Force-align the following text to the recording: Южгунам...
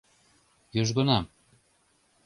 Южгунам... 0.81 1.25